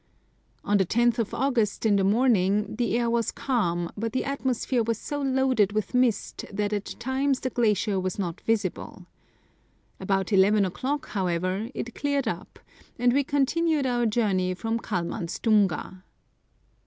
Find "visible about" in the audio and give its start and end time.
8.41-10.33